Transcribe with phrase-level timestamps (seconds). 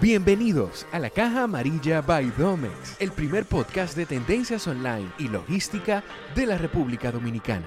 [0.00, 6.02] Bienvenidos a la Caja Amarilla by Domex, el primer podcast de tendencias online y logística
[6.34, 7.66] de la República Dominicana.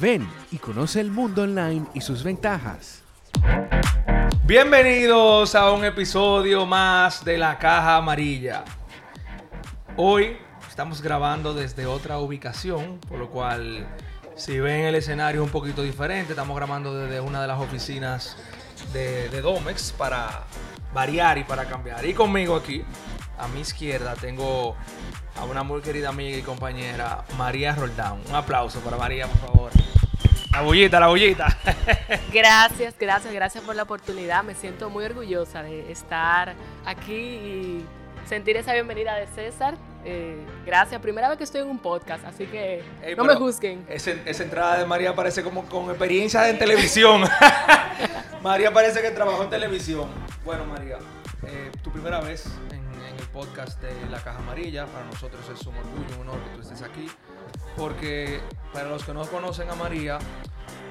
[0.00, 3.02] Ven y conoce el mundo online y sus ventajas.
[4.44, 8.64] Bienvenidos a un episodio más de la Caja Amarilla.
[9.96, 10.36] Hoy
[10.68, 13.88] estamos grabando desde otra ubicación, por lo cual
[14.40, 18.38] si ven el escenario un poquito diferente, estamos grabando desde una de las oficinas
[18.90, 20.44] de, Domex para
[20.94, 22.06] variar y para cambiar.
[22.06, 22.82] Y conmigo aquí,
[23.38, 24.76] a mi izquierda, tengo
[25.36, 28.22] a una muy querida amiga y compañera, María Roldán.
[28.30, 29.72] Un aplauso para María, por favor.
[30.52, 31.58] La bullita, la bullita.
[32.32, 34.42] Gracias, gracias, gracias por la oportunidad.
[34.42, 36.54] Me siento muy orgullosa de estar
[36.86, 37.86] aquí y
[38.26, 39.76] sentir esa bienvenida de César.
[40.04, 43.84] Eh, gracias, primera vez que estoy en un podcast, así que Ey, no me juzguen.
[43.88, 47.24] Esa, esa entrada de María parece como con experiencia en televisión.
[48.42, 50.08] María parece que trabajó en televisión.
[50.44, 50.98] Bueno, María,
[51.46, 54.86] eh, tu primera vez en, en el podcast de La Caja Amarilla.
[54.86, 57.06] Para nosotros es un orgullo, un honor que tú estés aquí.
[57.76, 58.40] Porque
[58.72, 60.18] para los que no conocen a María,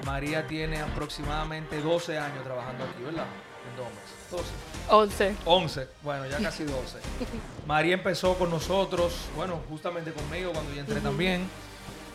[0.06, 3.26] María tiene aproximadamente 12 años trabajando aquí, ¿verdad?
[3.68, 4.00] En Domex.
[4.30, 4.44] 12.
[4.88, 5.36] 11.
[5.44, 6.98] 11, bueno, ya casi 12.
[7.66, 11.48] María empezó con nosotros, bueno, justamente conmigo cuando yo entré también.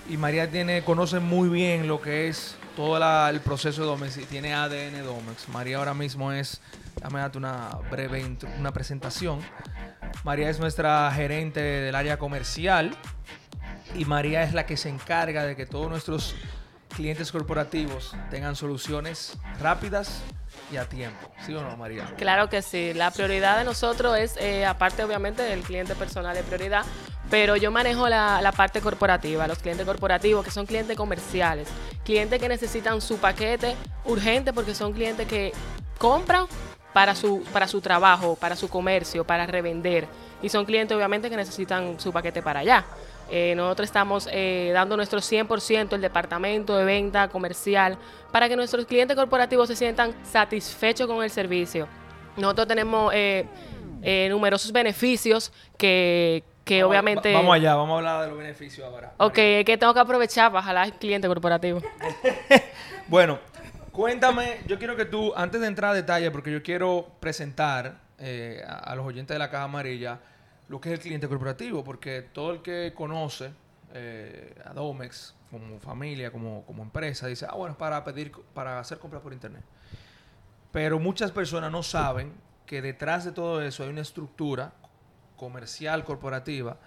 [0.09, 4.17] Y María tiene, conoce muy bien lo que es todo la- el proceso de Domex
[4.17, 5.49] y tiene ADN Domex.
[5.49, 6.61] María ahora mismo es,
[6.95, 9.39] déjame darte una breve intro- una presentación.
[10.23, 12.95] María es nuestra gerente del área comercial
[13.95, 16.35] y María es la que se encarga de que todos nuestros
[16.95, 20.21] clientes corporativos tengan soluciones rápidas
[20.71, 21.31] y a tiempo.
[21.45, 22.05] ¿Sí o no, María?
[22.17, 26.43] Claro que sí, la prioridad de nosotros es, eh, aparte obviamente del cliente personal de
[26.43, 26.85] prioridad,
[27.29, 31.67] pero yo manejo la, la parte corporativa, los clientes corporativos que son clientes comerciales,
[32.03, 35.53] clientes que necesitan su paquete urgente porque son clientes que
[35.97, 36.47] compran
[36.95, 40.07] para su, para su trabajo, para su comercio, para revender.
[40.41, 42.85] Y son clientes obviamente que necesitan su paquete para allá.
[43.31, 47.97] Eh, nosotros estamos eh, dando nuestro 100% el departamento de venta comercial
[48.31, 51.87] para que nuestros clientes corporativos se sientan satisfechos con el servicio.
[52.37, 53.45] Nosotros tenemos eh,
[54.03, 57.33] eh, numerosos beneficios que, que Vamos- obviamente...
[57.33, 59.13] va- Vamos allá, vamos a hablar de los beneficios ahora.
[59.17, 61.81] Ok, es que tengo que aprovechar para jalar al cliente corporativo.
[63.07, 63.37] Bueno,
[63.91, 67.99] cuéntame, yo quiero que tú, antes de entrar a detalle, porque yo quiero presentar
[68.67, 70.19] a, a los oyentes de la Caja Amarilla
[70.67, 73.51] lo que es el cliente corporativo, porque todo el que conoce
[73.93, 78.79] eh, a Domex como familia, como, como empresa, dice, ah, bueno, es para pedir, para
[78.79, 79.63] hacer compras por internet.
[80.71, 82.33] Pero muchas personas no saben
[82.65, 84.73] que detrás de todo eso hay una estructura
[85.37, 86.77] comercial, corporativa,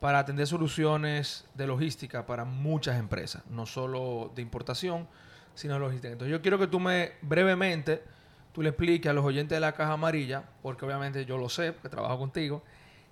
[0.00, 5.08] para atender soluciones de logística para muchas empresas, no solo de importación,
[5.54, 6.12] sino de logística.
[6.12, 8.02] Entonces yo quiero que tú me brevemente,
[8.52, 11.72] tú le expliques a los oyentes de la caja amarilla, porque obviamente yo lo sé,
[11.72, 12.62] porque trabajo contigo,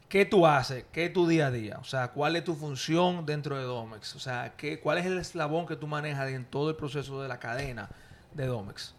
[0.09, 0.84] ¿qué tú haces?
[0.93, 1.78] ¿Qué es tu día a día?
[1.81, 4.15] O sea, ¿cuál es tu función dentro de Domex?
[4.15, 7.28] O sea, ¿qué, ¿cuál es el eslabón que tú manejas en todo el proceso de
[7.28, 7.89] la cadena
[8.34, 8.94] de Domex?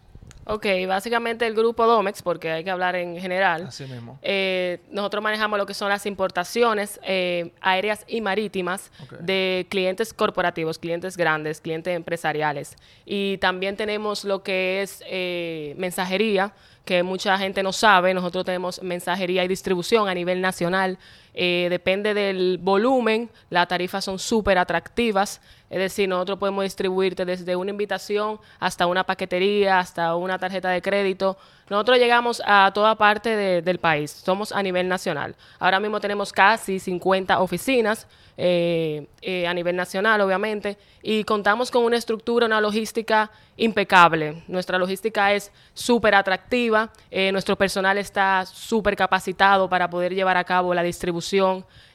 [0.49, 3.65] Ok, básicamente el grupo Domex, porque hay que hablar en general.
[3.67, 4.17] Así mismo.
[4.21, 10.79] Eh, nosotros manejamos lo que son las importaciones eh, aéreas y marítimas de clientes corporativos,
[10.79, 12.75] clientes grandes, clientes empresariales.
[13.05, 16.53] Y también tenemos lo que es eh, mensajería,
[16.87, 18.15] que mucha gente no sabe.
[18.15, 20.97] Nosotros tenemos mensajería y distribución a nivel nacional.
[21.39, 25.39] Eh, depende del volumen, las tarifas son súper atractivas.
[25.69, 30.81] Es decir, nosotros podemos distribuirte desde una invitación hasta una paquetería, hasta una tarjeta de
[30.81, 31.37] crédito.
[31.69, 35.35] Nosotros llegamos a toda parte de- del país, somos a nivel nacional.
[35.59, 38.07] Ahora mismo tenemos casi 50 oficinas
[38.39, 44.43] eh, eh, a nivel nacional, obviamente, y contamos con una estructura, una logística impecable.
[44.47, 46.91] Nuestra logística es súper atractiva,
[47.33, 51.26] nuestro personal está súper capacitado para poder llevar a cabo la distribución.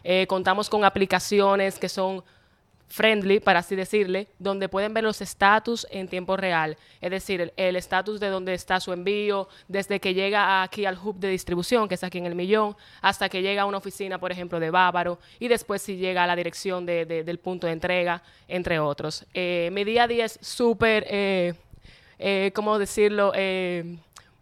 [0.05, 2.23] Eh, contamos con aplicaciones que son
[2.89, 6.77] friendly, para así decirle, donde pueden ver los estatus en tiempo real.
[7.01, 11.17] Es decir, el- estatus de dónde está su envío, desde que llega aquí al hub
[11.19, 14.31] de distribución, que es aquí en el millón, hasta que llega a una oficina, por
[14.31, 17.73] ejemplo, de Bávaro, y después si llega a la dirección de- de- del punto de
[17.73, 19.25] entrega, entre otros.
[19.33, 21.55] Eh, mi día a día es súper, eh,
[22.55, 23.33] ¿cómo decirlo?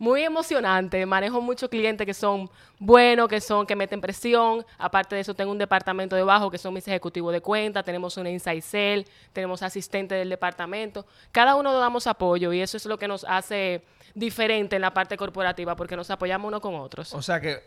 [0.00, 1.04] Muy emocionante.
[1.04, 4.64] Manejo muchos clientes que son buenos, que son que meten presión.
[4.78, 7.82] Aparte de eso, tengo un departamento debajo que son mis ejecutivos de cuenta.
[7.82, 9.02] Tenemos una inside cell,
[9.34, 11.04] tenemos asistente del departamento.
[11.30, 14.94] Cada uno nos damos apoyo y eso es lo que nos hace diferente en la
[14.94, 17.12] parte corporativa porque nos apoyamos unos con otros.
[17.14, 17.60] O sea que,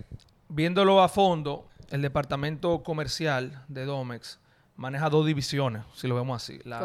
[0.49, 4.39] viéndolo a fondo, el departamento comercial de Domex
[4.75, 6.59] maneja dos divisiones, si lo vemos así.
[6.65, 6.79] La-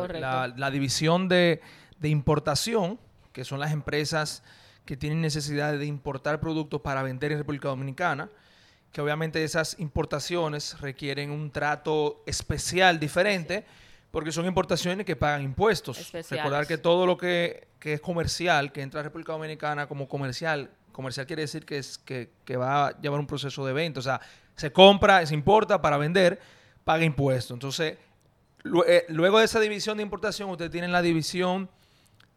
[0.55, 1.63] la división de,
[1.99, 2.99] de importación,
[3.33, 4.43] que son las empresas
[4.89, 8.31] que tienen necesidad de importar productos para vender en República Dominicana,
[8.91, 13.67] que obviamente esas importaciones requieren un trato especial diferente,
[14.11, 15.99] porque son importaciones que pagan impuestos.
[15.99, 16.43] Especiales.
[16.43, 20.71] Recordar que todo lo que, que es comercial, que entra a República Dominicana como comercial,
[20.91, 24.03] comercial quiere decir que, es, que, que va a llevar un proceso de venta, o
[24.03, 24.23] sea,
[24.57, 26.41] se compra, se importa para vender,
[26.85, 27.55] paga impuestos.
[27.55, 27.99] Entonces,
[28.87, 31.69] eh, luego de esa división de importación, ustedes tienen la división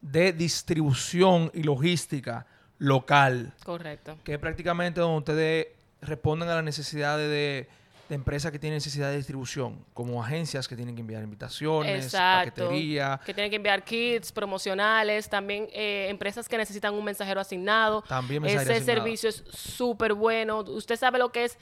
[0.01, 2.45] de distribución y logística
[2.77, 4.17] local, Correcto.
[4.23, 5.67] que es prácticamente donde ustedes
[6.01, 7.69] responden a las necesidades de,
[8.11, 12.63] de empresas que tienen necesidad de distribución, como agencias que tienen que enviar invitaciones, Exacto.
[12.65, 18.01] paquetería, Que tienen que enviar kits promocionales, también eh, empresas que necesitan un mensajero asignado.
[18.01, 20.59] También mensajería Ese servicio es súper bueno.
[20.59, 21.57] Usted sabe lo que es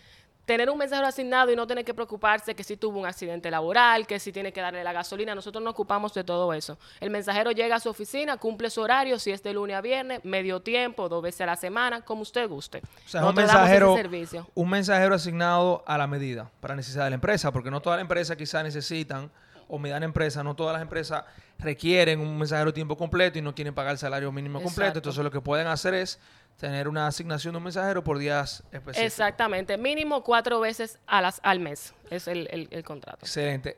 [0.49, 4.07] tener un mensajero asignado y no tener que preocuparse que si tuvo un accidente laboral,
[4.07, 5.35] que si tiene que darle la gasolina.
[5.35, 6.79] Nosotros nos ocupamos de todo eso.
[6.99, 10.25] El mensajero llega a su oficina, cumple su horario, si es de lunes a viernes,
[10.25, 12.79] medio tiempo, dos veces a la semana, como usted guste.
[12.79, 14.47] O sea, es un mensajero, servicio.
[14.55, 18.01] un mensajero asignado a la medida, para necesidad de la empresa, porque no todas las
[18.01, 19.29] empresas quizás necesitan,
[19.67, 21.25] o mediana empresa, no todas las empresas
[21.59, 24.81] requieren un mensajero tiempo completo y no quieren pagar el salario mínimo completo.
[24.81, 24.97] Exacto.
[24.97, 26.19] Entonces lo que pueden hacer es
[26.59, 28.97] tener una asignación de un mensajero por días específicos.
[29.05, 33.25] Exactamente, mínimo cuatro veces a las, al mes es el, el- el contrato.
[33.25, 33.77] Excelente.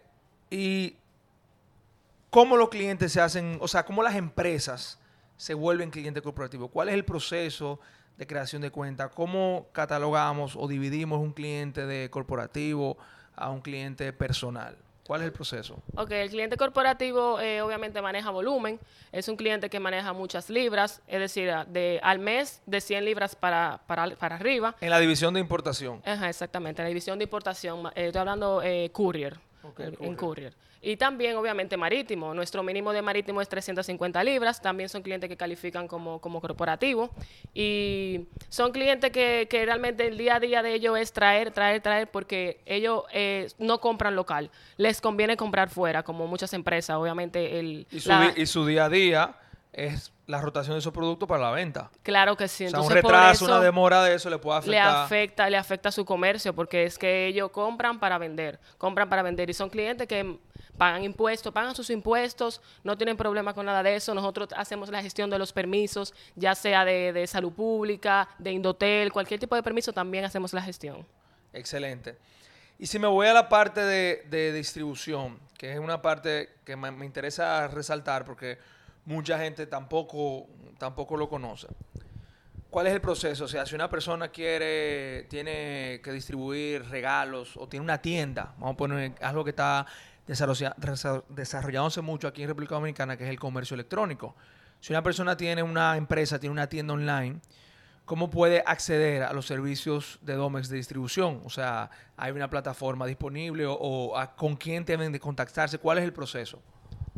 [0.50, 0.95] ¿Y
[2.30, 5.00] cómo los clientes se hacen, o sea, cómo las empresas
[5.38, 6.69] se vuelven clientes corporativos?
[6.72, 7.80] ¿Cuál es el proceso
[8.18, 9.10] de creación de cuenta?
[9.10, 12.98] ¿Cómo catalogamos o dividimos un cliente de corporativo
[13.36, 14.75] a un cliente personal?
[15.12, 15.75] ¿Cuál es el proceso?
[15.98, 18.80] Ok, el cliente corporativo eh, obviamente maneja volumen,
[19.12, 23.04] es un cliente que maneja muchas libras, es decir, a- de, al mes de 100
[23.04, 24.74] libras para, para, para arriba.
[24.80, 26.02] En la división de importación.
[26.06, 29.38] Ajá, exactamente, en la división de importación, eh, estoy hablando eh, courier,
[29.72, 30.54] Ok, en, en courier.
[30.84, 32.34] Y también, obviamente, marítimo.
[32.34, 34.60] Nuestro mínimo de marítimo es 350 libras.
[34.62, 37.12] También son clientes que califican como, como corporativo.
[37.54, 41.82] Y son clientes que, que realmente el día a día de ellos es traer, traer,
[41.82, 44.50] traer, porque ellos eh, no compran local.
[44.78, 46.96] Les conviene comprar fuera, como muchas empresas.
[46.98, 49.36] Obviamente, el, Y su, la- di- y su día a día
[49.74, 51.92] es la rotación de esos productos para la venta.
[52.04, 52.66] claro que sí.
[52.66, 55.06] o sea, un retraso, eso- una demora de eso le puede le afectar.
[55.06, 59.22] afecta, le afecta a su comercio porque es que ellos compran para vender, compran para
[59.22, 60.39] vender y son clientes que
[60.78, 64.16] pagan impuestos, pagan sus impuestos, no tienen problema con nada de eso.
[64.16, 69.12] Nosotros hacemos la gestión de los permisos, ya sea de, de salud pública, de Indotel,
[69.12, 71.06] cualquier tipo de permiso, también hacemos la gestión.
[71.54, 72.18] Excelente.
[72.80, 76.75] Y si me voy a la parte de, de distribución, que es una parte que
[76.75, 78.57] me, me interesa resaltar porque
[79.06, 81.68] mucha gente tampoco, tampoco lo conoce.
[82.69, 83.45] ¿Cuál es el proceso?
[83.45, 88.75] O sea, si una persona quiere, tiene que distribuir regalos o tiene una tienda, vamos
[88.75, 89.86] a poner algo que está
[91.30, 94.36] desarrollándose mucho aquí en República Dominicana, que es el comercio electrónico.
[94.80, 97.39] Si una persona tiene una empresa, tiene una tienda online,
[98.06, 101.42] ¿cómo puede acceder a los servicios de Domex de distribución?
[101.45, 105.77] O sea, ¿hay una plataforma disponible o, o a- con quién deben de contactarse?
[105.77, 106.62] ¿Cuál es el proceso?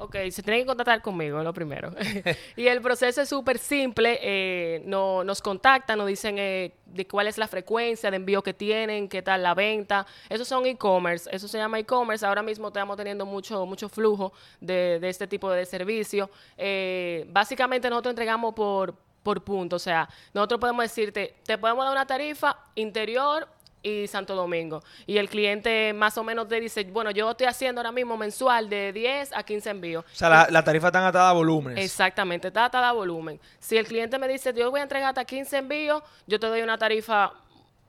[0.04, 1.94] Ok, se tienen que contactar conmigo, lo primero.
[2.58, 4.20] y el proceso es súper simple.
[4.22, 8.54] eh, no, nos contactan, nos dicen eh, de cuál es la frecuencia de envío que
[8.54, 10.06] tienen, qué tal la venta.
[10.28, 12.26] Esos son e-commerce, eso se llama e-commerce.
[12.26, 16.30] Ahora mismo estamos teniendo mucho, mucho flujo de, de este tipo de servicio.
[16.58, 19.78] Eh, básicamente nosotros entregamos por, por punto.
[19.78, 23.48] O sea, nosotros podemos decirte, te podemos dar una tarifa interior
[23.84, 24.82] y Santo Domingo.
[25.06, 28.70] Y el cliente más o menos te dice, bueno, yo estoy haciendo ahora mismo mensual
[28.70, 30.06] de 10 a 15 envíos.
[30.06, 31.84] O sea, la, la tarifa está atada a volúmenes.
[31.84, 33.40] Exactamente, está atada a volumen.
[33.60, 36.62] Si el cliente me dice, yo voy a entregar hasta 15 envíos, yo te doy
[36.62, 37.34] una tarifa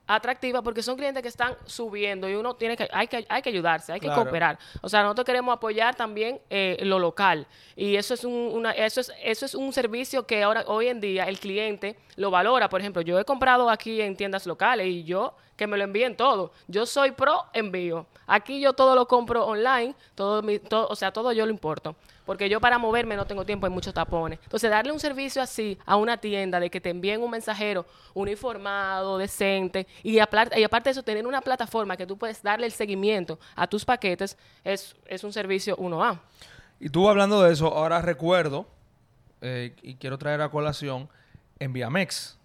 [0.07, 3.49] atractiva porque son clientes que están subiendo y uno tiene que hay que hay que
[3.49, 4.57] ayudarse hay que cooperar.
[4.81, 7.47] O sea nosotros queremos apoyar también eh, lo local.
[7.75, 10.99] Y eso es un una, eso es eso es un servicio que ahora hoy en
[10.99, 12.69] día el cliente lo valora.
[12.69, 16.15] Por ejemplo yo he comprado aquí en tiendas locales y yo que me lo envíen
[16.15, 16.51] todo.
[16.67, 18.05] Yo soy pro envío.
[18.27, 21.95] Aquí yo todo lo compro online todo, mi, todo o sea todo yo lo importo
[22.25, 24.39] porque yo para moverme no tengo tiempo, hay muchos tapones.
[24.43, 29.17] Entonces, darle un servicio así a una tienda de que te envíen un mensajero uniformado,
[29.17, 32.71] decente, y, aparte, y aparte de eso, tener una plataforma que tú puedes darle el
[32.71, 36.19] seguimiento a tus paquetes, es, es un servicio 1A.
[36.79, 38.67] Y tú hablando de eso, ahora recuerdo,
[39.41, 41.07] eh, y quiero traer a colación,
[41.59, 42.37] Enviamex.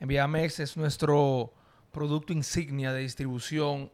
[0.00, 1.52] Enviamex es nuestro
[1.92, 3.90] producto insignia de distribución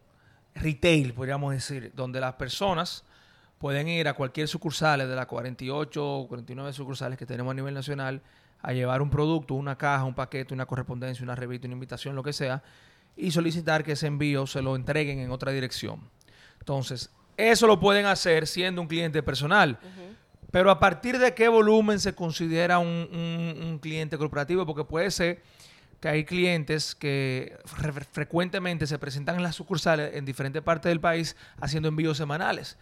[0.54, 3.04] retail, podríamos decir, donde las personas
[3.58, 7.74] pueden ir a cualquier sucursal de las 48 o 49 sucursales que tenemos a nivel
[7.74, 8.20] nacional
[8.60, 12.22] a llevar un producto, una caja, un paquete, una correspondencia, una revista, una invitación, lo
[12.22, 12.62] que sea,
[13.16, 16.00] y solicitar que ese envío se lo entreguen en otra dirección.
[16.60, 19.78] Entonces, eso lo pueden hacer siendo un cliente personal.
[20.50, 25.10] Pero a partir de qué volumen se considera un, un- un cliente corporativo, porque puede
[25.10, 25.42] ser
[26.00, 31.00] que hay clientes que fre- frecuentemente se presentan en las sucursales en diferentes partes del
[31.00, 32.76] país haciendo envíos semanales.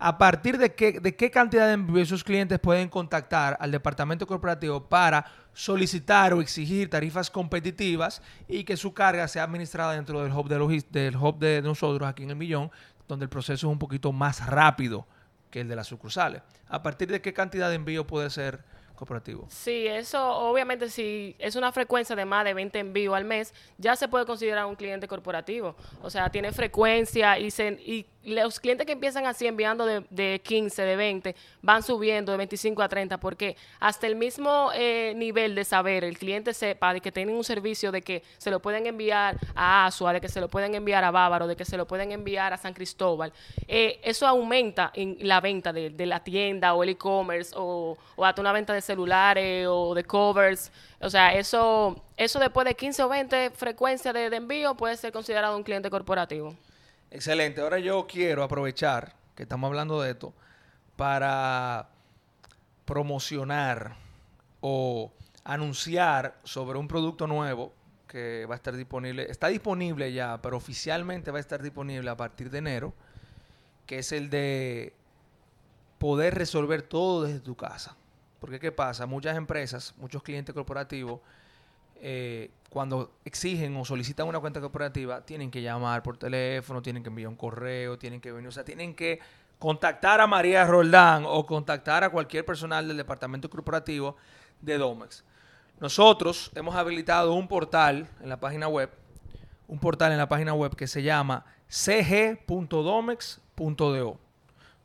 [0.00, 4.84] ¿A partir de qué, de qué cantidad de esos clientes pueden contactar al departamento corporativo
[4.88, 10.48] para solicitar o exigir tarifas competitivas y que su carga sea administrada dentro del hub
[10.48, 12.70] de, logis- del hub de nosotros aquí en el millón,
[13.08, 15.04] donde el proceso es un poquito más rápido
[15.50, 16.42] que el de las sucursales?
[16.68, 18.62] ¿A partir de qué cantidad de envío puede ser
[18.94, 19.46] corporativo?
[19.48, 23.96] Sí, eso obviamente si es una frecuencia de más de 20 envíos al mes, ya
[23.96, 25.74] se puede considerar un cliente corporativo.
[26.02, 30.40] O sea, tiene frecuencia y, se, y los clientes que empiezan así enviando de, de
[30.44, 35.54] 15, de 20, van subiendo de 25 a 30 porque hasta el mismo eh, nivel
[35.54, 38.86] de saber, el cliente sepa de que tienen un servicio de que se lo pueden
[38.86, 41.86] enviar a Asua, de que se lo pueden enviar a Bávaro, de que se lo
[41.86, 43.32] pueden enviar a San Cristóbal,
[43.66, 48.40] eh, eso aumenta en la venta de, la tienda o el e-commerce o, o hasta
[48.40, 50.72] una venta de celulares o de covers.
[51.00, 55.56] O sea, eso, eso después de 15 o 20 frecuencias de envío puede ser considerado
[55.56, 56.54] un cliente corporativo.
[57.10, 57.62] Excelente.
[57.62, 60.34] Ahora yo quiero aprovechar que estamos hablando de esto
[60.96, 61.88] para
[62.84, 63.96] promocionar
[64.60, 65.10] o
[65.44, 67.72] anunciar sobre un producto nuevo
[68.06, 69.30] que va a estar disponible.
[69.30, 72.92] Está disponible ya, pero oficialmente va a estar disponible a partir de enero,
[73.86, 74.92] que es el de
[75.98, 77.96] poder resolver todo desde tu casa.
[78.38, 79.06] Porque ¿qué pasa?
[79.06, 81.20] Muchas empresas, muchos clientes corporativos,
[82.00, 87.08] eh, cuando exigen o solicitan una cuenta corporativa, tienen que llamar por teléfono, tienen que
[87.08, 89.20] enviar un correo, tienen que venir, o sea, tienen que
[89.58, 94.16] contactar a María Roldán o contactar a cualquier personal del departamento corporativo
[94.60, 95.24] de Domex.
[95.80, 98.90] Nosotros hemos habilitado un portal en la página web,
[99.66, 102.38] un portal en la página web que se llama cg.domex.do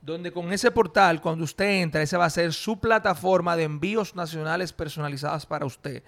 [0.03, 4.15] donde con ese portal, cuando usted entra, esa va a ser su plataforma de envíos
[4.15, 6.03] nacionales personalizadas para usted.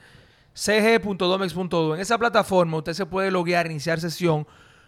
[0.55, 1.95] cg.domex.do.
[1.95, 4.47] En esa plataforma usted se puede loguear, iniciar sesión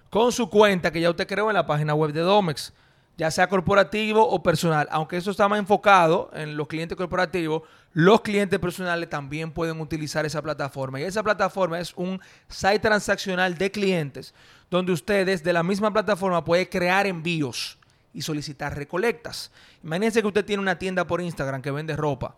[0.10, 2.74] con su cuenta que ya usted creó en la página web de Domex,
[3.18, 4.88] ya sea corporativo o personal.
[4.92, 10.26] Aunque eso está más enfocado en los clientes corporativos, los clientes personales también pueden utilizar
[10.26, 11.02] esa plataforma.
[11.02, 14.34] Y esa plataforma es un site transaccional de clientes,
[14.70, 17.78] donde usted desde la misma plataforma puede crear envíos
[18.14, 19.52] y solicitar recolectas.
[19.84, 22.36] Imagínense que usted tiene una tienda por Instagram que vende ropa,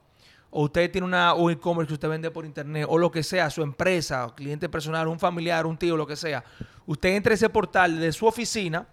[0.52, 3.50] o usted tiene una un e-commerce que usted vende por internet, o lo que sea,
[3.50, 6.44] su empresa, cliente personal, un familiar, un tío, lo que sea.
[6.86, 8.88] Usted entra a ese portal de su oficina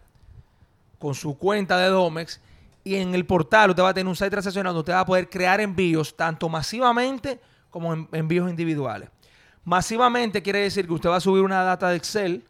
[0.98, 2.40] con su cuenta de Domex
[2.84, 5.06] y en el portal usted va a tener un site transaccional donde usted va a
[5.06, 9.08] poder crear envíos tanto masivamente como en- envíos individuales.
[9.64, 12.44] Masivamente quiere decir que usted va a subir una data de Excel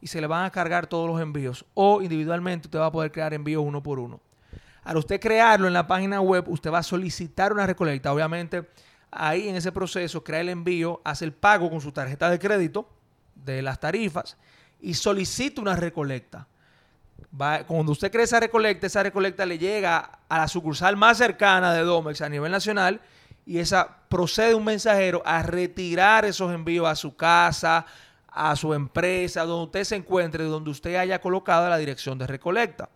[0.00, 1.64] y se le van a cargar todos los envíos.
[1.74, 4.20] O individualmente usted va a poder crear envíos uno por uno.
[4.84, 8.12] Al usted crearlo en la página web, usted va a solicitar una recolecta.
[8.12, 8.68] Obviamente,
[9.10, 12.88] ahí en ese proceso, crea el envío, hace el pago con su tarjeta de crédito
[13.34, 14.36] de las tarifas
[14.80, 16.46] y solicita una recolecta.
[17.66, 21.82] Cuando usted crea esa recolecta, esa recolecta le llega a la sucursal más cercana de
[21.82, 23.00] Domex a nivel nacional
[23.46, 27.86] y esa procede un mensajero a retirar esos envíos a su casa,
[28.28, 32.88] a su empresa, donde usted se encuentre, donde usted haya colocado la dirección de recolecta.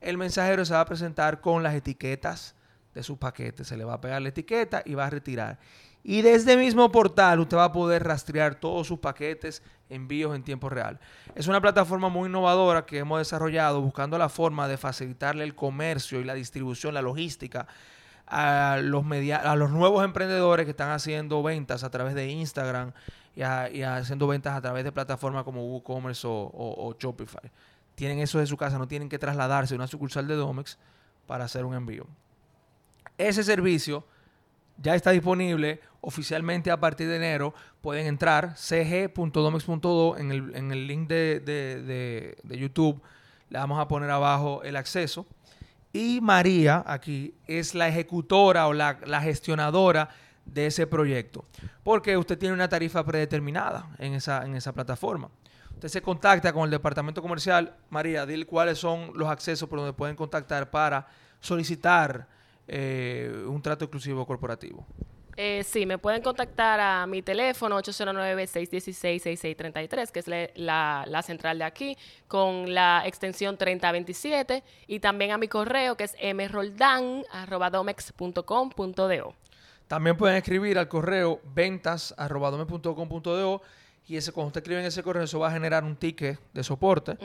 [0.00, 2.54] El mensajero se va a presentar con las etiquetas
[2.94, 5.58] de sus paquetes, se le va a pegar la etiqueta y va a retirar.
[6.04, 10.42] Y desde el mismo portal usted va a poder rastrear todos sus paquetes, envíos en
[10.42, 10.98] tiempo real.
[11.34, 16.20] Es una plataforma muy innovadora que hemos desarrollado buscando la forma de facilitarle el comercio
[16.20, 17.66] y la distribución, la logística
[18.26, 22.92] a los, media- a los nuevos emprendedores que están haciendo ventas a través de Instagram
[23.34, 23.42] y,
[23.82, 27.50] haciendo ventas a través de plataformas como WooCommerce o Shopify.
[27.98, 30.78] Tienen eso de su casa, no tienen que trasladarse a una sucursal de Domex
[31.26, 32.06] para hacer un envío.
[33.18, 34.04] Ese servicio
[34.76, 37.52] ya está disponible oficialmente a partir de enero.
[37.80, 43.02] Pueden entrar cg.domex.do en el, en el link de, de- de- de YouTube.
[43.50, 45.26] Le vamos a poner abajo el acceso.
[45.92, 50.10] Y María aquí es la ejecutora o la, la gestionadora
[50.44, 51.44] de ese proyecto.
[51.82, 55.30] Porque usted tiene una tarifa predeterminada en esa, en esa plataforma.
[55.78, 57.72] Usted se contacta con el departamento comercial.
[57.88, 61.06] María, dile cuáles son los accesos por donde pueden contactar para
[61.38, 62.26] solicitar
[62.66, 64.84] eh, un trato exclusivo corporativo.
[65.36, 71.58] Eh, sí, me pueden contactar a mi teléfono 809-616-6633, que es la, la- la central
[71.58, 79.34] de aquí, con la extensión 3027, y también a mi correo, que es mroldan.domex.com.do.
[79.86, 83.62] También pueden escribir al correo ventas.com.do
[84.08, 86.64] y ese, cuando usted escribe en ese correo, eso va a generar un ticket de
[86.64, 87.16] soporte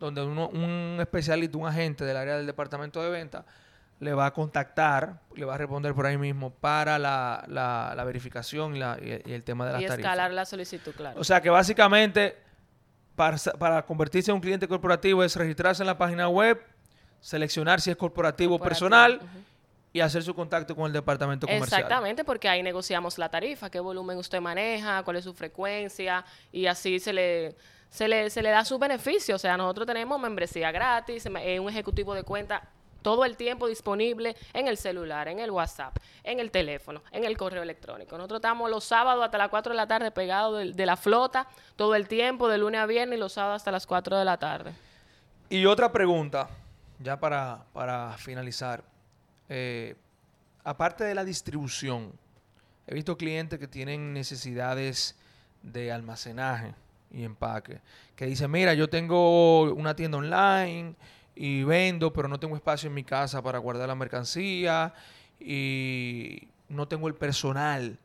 [0.00, 3.44] donde uno- un especialista, un agente del área del departamento de venta
[4.00, 8.04] le va a contactar, le va a responder por ahí mismo para la, la- la
[8.04, 10.10] verificación y, la- y- y el tema de las Y tarifas.
[10.12, 11.20] escalar la solicitud, claro.
[11.20, 12.36] O sea que básicamente
[13.16, 16.60] para, para convertirse en un cliente corporativo es registrarse en la página web,
[17.20, 19.20] seleccionar si es corporativo o personal.
[19.92, 21.80] Y hacer su contacto con el departamento comercial.
[21.80, 26.66] Exactamente, porque ahí negociamos la tarifa, qué volumen usted maneja, cuál es su frecuencia y
[26.66, 27.56] así se le,
[27.88, 29.36] se le, se le da su beneficio.
[29.36, 32.68] O sea, nosotros tenemos membresía gratis, eh, un ejecutivo de cuenta
[33.02, 37.36] todo el tiempo disponible en el celular, en el WhatsApp, en el teléfono, en el
[37.36, 38.16] correo electrónico.
[38.16, 41.48] Nosotros estamos los sábados hasta las 4 de la tarde pegados de, de la flota
[41.76, 44.36] todo el tiempo, de lunes a viernes y los sábados hasta las 4 de la
[44.36, 44.72] tarde.
[45.48, 46.48] Y otra pregunta,
[46.98, 48.82] ya para, para finalizar.
[49.48, 49.96] Eh,
[50.64, 52.12] aparte de la distribución,
[52.86, 55.16] he visto clientes que tienen necesidades
[55.62, 56.74] de almacenaje
[57.10, 57.80] y empaque.
[58.16, 60.94] Que dicen, mira, yo tengo una tienda online
[61.34, 64.92] y vendo, pero no tengo espacio en mi casa para guardar la mercancía
[65.40, 67.98] y no tengo el personal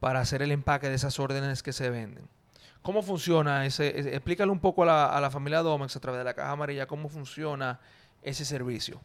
[0.00, 2.24] para hacer el empaque de esas órdenes que se venden.
[2.82, 3.88] ¿Cómo funciona ese?
[4.14, 6.86] explícale un poco a la, a la familia Domex a través de la caja amarilla
[6.86, 7.78] cómo funciona
[8.22, 9.00] ese servicio.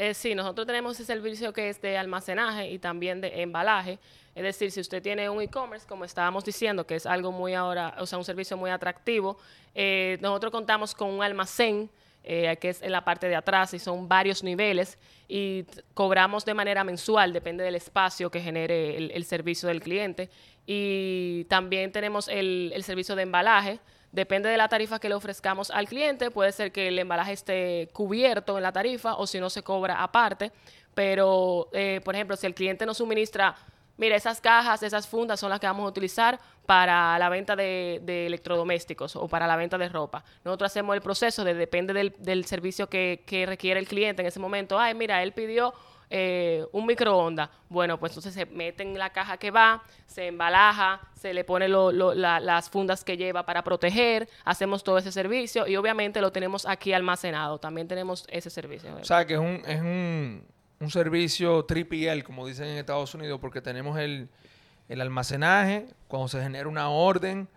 [0.00, 3.98] Eh, sí, nosotros tenemos ese servicio que es de almacenaje y también de embalaje.
[4.34, 7.94] Es decir, si usted tiene un e-commerce, como estábamos diciendo, que es algo muy ahora,
[7.98, 9.36] o sea, un servicio muy atractivo,
[9.74, 11.90] eh, nosotros contamos con un almacén
[12.24, 14.96] eh, que es en la parte de atrás y son varios niveles
[15.28, 20.30] y cobramos de manera mensual, depende del espacio que genere el, servicio del cliente.
[20.64, 23.80] Y también tenemos el servicio de embalaje,
[24.12, 27.88] Depende de la tarifa que le ofrezcamos al cliente, puede ser que el embalaje esté
[27.92, 30.50] cubierto en la tarifa o si no se cobra aparte.
[30.94, 33.54] Pero, eh, por ejemplo, si el cliente nos suministra,
[33.96, 38.26] mira, esas cajas, esas fundas son las que vamos a utilizar para la venta de,
[38.26, 40.24] electrodomésticos o para la venta de ropa.
[40.44, 44.26] Nosotros hacemos el proceso de, depende del, del servicio que, que requiere el cliente en
[44.26, 44.78] ese momento.
[44.78, 45.72] Ay, mira, él pidió
[46.10, 47.48] eh, un microondas.
[47.68, 51.68] Bueno, pues entonces se mete en la caja que va, se embalaja, se le pone
[51.68, 56.20] lo- lo- la- las fundas que lleva para proteger, hacemos todo ese servicio y obviamente
[56.20, 57.58] lo tenemos aquí almacenado.
[57.58, 58.94] También tenemos ese servicio.
[59.00, 60.44] O sea que es un, es un,
[60.80, 64.28] un servicio 3PL, como dicen en Estados Unidos, porque tenemos el,
[64.88, 67.48] el almacenaje, cuando se genera una orden,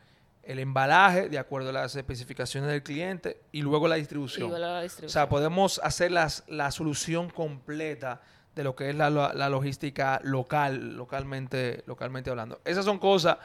[0.43, 4.49] el embalaje, de acuerdo a las especificaciones del cliente, y luego la Y distribución.
[4.49, 5.09] luego la O distribución.
[5.09, 8.21] sea, podemos hacer las, la solución completa
[8.55, 12.61] de lo que es la, la- la logística local, localmente, localmente hablando.
[12.65, 13.37] Esas son cosas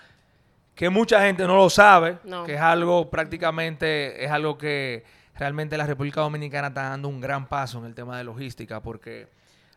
[0.75, 2.45] que mucha gente no lo sabe, No.
[2.45, 7.47] que es algo prácticamente, es algo que realmente la República Dominicana está dando un gran
[7.49, 9.29] paso en el tema de logística, porque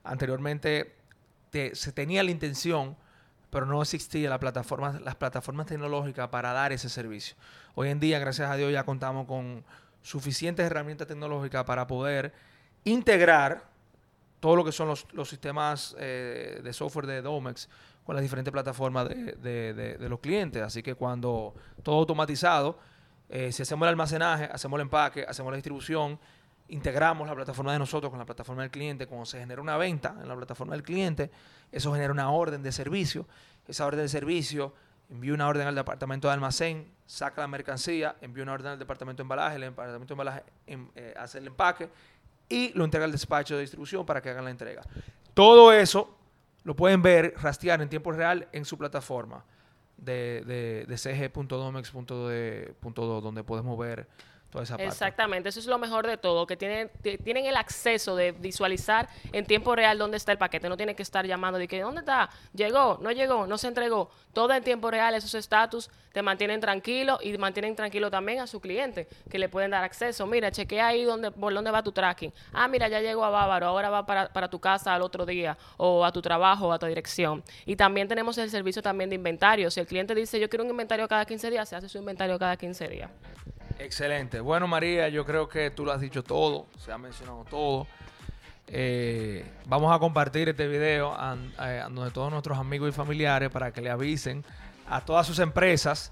[0.04, 0.96] anteriormente
[1.50, 2.96] te- se tenía la intención,
[3.50, 7.36] pero no existía la plataforma, las plataformas tecnológicas para dar ese servicio.
[7.76, 9.63] Hoy en día, gracias a Dios, ya contamos con
[10.02, 12.34] suficientes herramientas tecnológicas para poder
[12.84, 13.63] integrar
[14.41, 17.69] todo lo que son los, los sistemas eh, de software de Domex
[18.04, 20.62] con las diferentes plataformas de, de- de- los clientes.
[20.62, 22.77] Así que cuando todo automatizado,
[23.30, 26.19] eh, si hacemos el almacenaje, hacemos el empaque, hacemos la distribución,
[26.67, 30.15] integramos la plataforma de nosotros con la plataforma del cliente, cuando se genera una venta
[30.21, 31.30] en la plataforma del cliente,
[31.71, 33.27] eso genera una orden de servicio.
[33.67, 34.73] Esa orden de servicio
[35.10, 39.21] envía una orden al departamento de almacén, saca la mercancía, envía una orden al departamento
[39.21, 41.89] de embalaje, el departamento de embalaje em- eh, hace el empaque
[42.52, 44.84] y lo entrega al despacho de distribución para que hagan la entrega.
[45.34, 46.16] Todo eso
[46.64, 49.44] lo pueden ver, rastrear en tiempo real en su plataforma
[49.98, 54.08] de, de, de cg.domex.do, donde podemos ver
[54.88, 59.08] Exactamente, eso es lo mejor de todo, que tienen, ti- tienen el acceso de visualizar
[59.32, 62.02] en tiempo real dónde está el paquete, no tienen que estar llamando de que dónde
[62.02, 66.60] está, llegó, no llegó, no se entregó, todo en tiempo real, esos estatus te mantienen
[66.60, 70.88] tranquilo y mantienen tranquilo también a su cliente, que le pueden dar acceso, mira, chequea
[70.88, 74.06] ahí dónde, por dónde va tu tracking, ah, mira, ya llegó a Bávaro, ahora va
[74.06, 77.42] para, para tu casa al otro día, o a tu trabajo, o a tu dirección,
[77.66, 80.70] y también tenemos el servicio también de inventario, si el cliente dice yo quiero un
[80.72, 83.10] inventario cada 15 días, se hace su inventario cada 15 días.
[83.84, 84.39] Excelente.
[84.39, 87.88] Bueno, María, yo creo que tú lo has dicho todo, se ha mencionado todo.
[88.67, 93.72] Eh, vamos a compartir este video a, a- donde todos nuestros amigos y familiares para
[93.74, 94.46] que le avisen
[94.88, 96.12] a todas sus empresas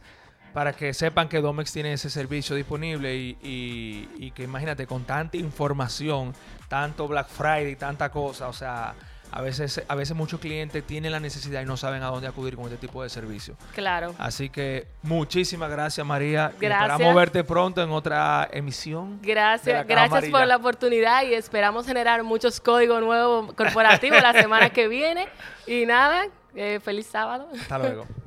[0.53, 5.03] para que sepan que Domex tiene ese servicio disponible y, y- y que imagínate con
[5.05, 6.33] tanta información,
[6.67, 8.95] tanto Black Friday, tanta cosa, o sea,
[9.31, 12.55] a veces, a veces muchos clientes tienen la necesidad y no saben a dónde acudir
[12.55, 13.55] con este tipo de servicio.
[13.73, 14.15] Claro.
[14.17, 16.51] Así que muchísimas gracias, María.
[16.57, 16.91] Y Gracias.
[16.91, 19.19] Esperamos verte pronto en otra emisión.
[19.21, 24.87] Gracias, gracias por la oportunidad y esperamos generar muchos códigos nuevos corporativos la semana que
[24.87, 25.27] viene.
[25.67, 27.47] Y nada, eh, feliz sábado.
[27.53, 28.05] Hasta luego.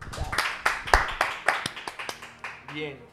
[2.74, 3.11] Bien.